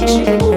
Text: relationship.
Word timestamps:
relationship. 0.00 0.47